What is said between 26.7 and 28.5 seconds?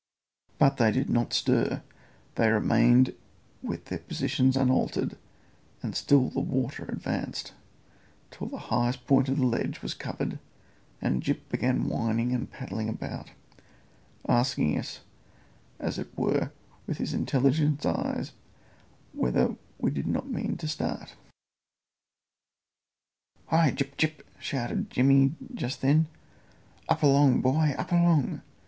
"up along, boy; up along!"